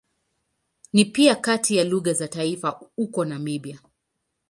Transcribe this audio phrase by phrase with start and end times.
[0.93, 3.79] Ni pia kati ya lugha za taifa huko Namibia.